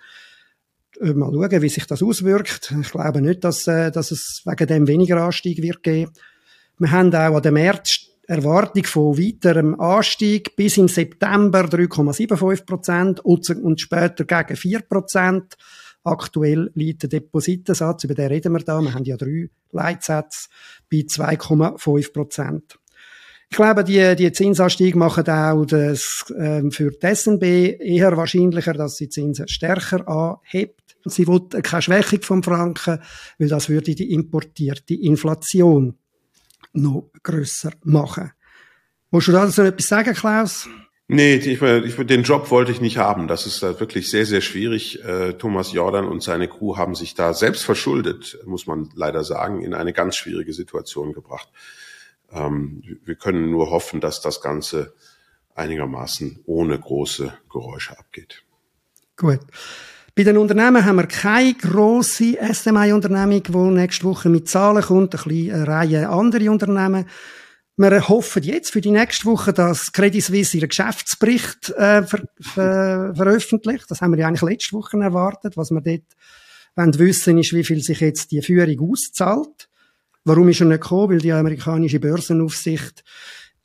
mal 1.00 1.32
schauen, 1.32 1.62
wie 1.62 1.68
sich 1.68 1.86
das 1.86 2.02
auswirkt. 2.02 2.74
Ich 2.80 2.90
glaube 2.90 3.22
nicht, 3.22 3.44
dass, 3.44 3.66
äh, 3.66 3.90
dass 3.90 4.10
es 4.10 4.42
wegen 4.44 4.66
dem 4.66 4.86
weniger 4.86 5.22
Anstieg 5.22 5.62
wird 5.62 5.82
geben. 5.82 6.12
Wir 6.78 6.90
haben 6.90 7.14
auch 7.14 7.36
an 7.36 7.42
dem 7.42 7.54
März 7.54 8.08
Erwartung 8.28 8.84
von 8.84 9.16
weiterem 9.16 9.80
Anstieg 9.80 10.54
bis 10.54 10.76
im 10.76 10.88
September 10.88 11.60
3,75 11.60 12.66
Prozent 12.66 13.20
und 13.20 13.80
später 13.80 14.24
gegen 14.24 14.56
4 14.56 14.80
Prozent. 14.80 15.56
Aktuell 16.04 16.70
liegt 16.74 17.02
der 17.02 17.08
Depositensatz, 17.08 18.04
über 18.04 18.14
den 18.14 18.28
reden 18.28 18.52
wir 18.52 18.60
da, 18.60 18.80
wir 18.80 18.92
haben 18.92 19.04
ja 19.04 19.16
drei 19.16 19.48
Leitsätze, 19.72 20.48
bei 20.90 20.98
2,5 20.98 22.12
Prozent. 22.12 22.78
Ich 23.50 23.56
glaube, 23.56 23.82
die, 23.82 24.14
die 24.14 24.30
Zinsanstieg 24.30 24.94
machen 24.94 25.26
auch 25.26 25.64
das, 25.64 26.26
ähm, 26.38 26.70
für 26.70 26.90
die 26.90 27.14
SNB 27.14 27.42
eher 27.80 28.14
wahrscheinlicher, 28.16 28.74
dass 28.74 28.96
sie 28.96 29.08
Zinsen 29.08 29.48
stärker 29.48 30.06
anhebt. 30.06 30.87
Sie 31.04 31.26
will 31.26 31.48
keine 31.62 31.82
Schwächung 31.82 32.22
vom 32.22 32.42
Franken, 32.42 33.00
weil 33.38 33.48
das 33.48 33.68
würde 33.68 33.94
die 33.94 34.12
importierte 34.12 34.94
Inflation 34.94 35.98
noch 36.72 37.10
grösser 37.22 37.72
machen. 37.84 38.32
Musst 39.10 39.28
du 39.28 39.32
dazu 39.32 39.62
noch 39.62 39.68
etwas 39.68 39.88
sagen, 39.88 40.14
Klaus? 40.14 40.68
Nee, 41.10 41.36
ich, 41.36 41.62
ich, 41.62 42.06
den 42.06 42.22
Job 42.22 42.50
wollte 42.50 42.70
ich 42.70 42.82
nicht 42.82 42.98
haben. 42.98 43.28
Das 43.28 43.46
ist 43.46 43.62
da 43.62 43.80
wirklich 43.80 44.10
sehr, 44.10 44.26
sehr 44.26 44.42
schwierig. 44.42 45.02
Äh, 45.04 45.32
Thomas 45.34 45.72
Jordan 45.72 46.06
und 46.06 46.22
seine 46.22 46.48
Crew 46.48 46.76
haben 46.76 46.94
sich 46.94 47.14
da 47.14 47.32
selbst 47.32 47.64
verschuldet, 47.64 48.38
muss 48.44 48.66
man 48.66 48.90
leider 48.94 49.24
sagen, 49.24 49.62
in 49.62 49.72
eine 49.72 49.94
ganz 49.94 50.16
schwierige 50.16 50.52
Situation 50.52 51.14
gebracht. 51.14 51.48
Ähm, 52.30 52.82
wir 53.06 53.14
können 53.14 53.50
nur 53.50 53.70
hoffen, 53.70 54.00
dass 54.00 54.20
das 54.20 54.42
Ganze 54.42 54.92
einigermaßen 55.54 56.40
ohne 56.44 56.78
große 56.78 57.32
Geräusche 57.50 57.98
abgeht. 57.98 58.44
Gut. 59.16 59.40
Bei 60.18 60.24
den 60.24 60.36
Unternehmen 60.36 60.84
haben 60.84 60.96
wir 60.96 61.06
keine 61.06 61.54
grosse 61.54 62.36
SMI-Unternehmung, 62.52 63.40
die 63.40 63.80
nächste 63.80 64.02
Woche 64.02 64.28
mit 64.28 64.48
Zahlen 64.48 64.82
kommt, 64.82 65.14
ein 65.14 65.22
bisschen 65.22 65.54
eine 65.54 65.68
Reihe 65.68 66.08
andere 66.08 66.50
Unternehmen. 66.50 67.06
Wir 67.76 68.08
hoffen 68.08 68.42
jetzt 68.42 68.72
für 68.72 68.80
die 68.80 68.90
nächste 68.90 69.26
Woche, 69.26 69.52
dass 69.52 69.92
Credit 69.92 70.20
Suisse 70.20 70.56
ihren 70.56 70.70
Geschäftsbericht 70.70 71.70
äh, 71.70 72.02
ver 72.02 72.24
ver 72.40 73.14
veröffentlicht. 73.14 73.84
Das 73.88 74.00
haben 74.00 74.10
wir 74.10 74.18
ja 74.18 74.26
eigentlich 74.26 74.42
letzte 74.42 74.72
Woche 74.72 74.98
erwartet. 74.98 75.56
Was 75.56 75.70
wir 75.70 75.82
dort 75.82 76.02
wollen 76.74 76.98
wissen, 76.98 77.38
ist, 77.38 77.52
wie 77.52 77.62
viel 77.62 77.80
sich 77.80 78.00
jetzt 78.00 78.32
die 78.32 78.42
Führung 78.42 78.90
auszahlt. 78.90 79.68
Warum 80.24 80.48
ist 80.48 80.60
er 80.60 80.66
nicht 80.66 80.80
gekommen? 80.80 81.10
Weil 81.10 81.18
die 81.18 81.30
amerikanische 81.30 82.00
Börsenaufsicht 82.00 83.04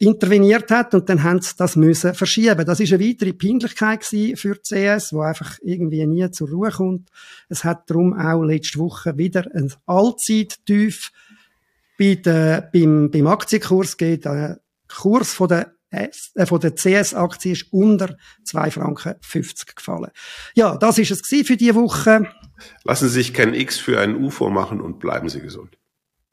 interveniert 0.04 0.70
hat 0.70 0.94
und 0.94 1.08
dann 1.08 1.24
haben 1.24 1.42
sie 1.42 1.54
das 1.58 1.76
müssen 1.76 2.14
verschieben. 2.14 2.66
Das 2.66 2.80
ist 2.80 2.94
eine 2.94 3.04
weitere 3.04 3.34
Peinlichkeit 3.34 4.04
für 4.06 4.56
die 4.56 4.62
CS, 4.62 5.14
wo 5.14 5.22
einfach 5.22 5.58
irgendwie 5.62 6.06
nie 6.06 6.30
zur 6.32 6.50
Ruhe 6.50 6.72
kommt. 6.72 7.10
Es 7.50 7.64
hat 7.64 7.90
darum 7.90 8.14
auch 8.14 8.44
letzte 8.44 8.80
Woche 8.80 9.18
wieder 9.18 9.46
ein 9.54 9.74
Allzeittief 9.86 11.12
bei 11.98 12.16
der, 12.16 12.70
beim, 12.74 13.12
beim 13.12 13.28
Aktienkurs 13.28 13.98
geht. 13.98 14.26
Der 14.26 14.60
Kurs 14.88 15.34
von 15.34 15.48
der 15.48 15.74
äh, 15.90 16.10
von 16.46 16.60
der 16.60 16.74
CS-Aktie 16.74 17.52
ist 17.52 17.72
unter 17.72 18.18
2 18.46 18.72
Franken 18.72 19.16
50 19.22 19.76
gefallen. 19.76 20.10
Ja, 20.56 20.76
das 20.76 20.98
ist 20.98 21.12
es 21.12 21.48
für 21.48 21.56
diese 21.56 21.76
Woche. 21.76 22.28
Lassen 22.84 23.08
Sie 23.08 23.14
sich 23.14 23.34
kein 23.34 23.54
X 23.54 23.78
für 23.78 24.00
ein 24.00 24.16
UFO 24.16 24.50
machen 24.50 24.82
und 24.82 25.00
bleiben 25.00 25.30
Sie 25.30 25.40
gesund. 25.40 25.78